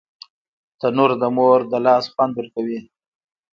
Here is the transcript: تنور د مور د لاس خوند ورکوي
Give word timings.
تنور 0.79 1.11
د 1.21 1.23
مور 1.35 1.59
د 1.71 1.73
لاس 1.85 2.05
خوند 2.13 2.33
ورکوي 2.35 2.79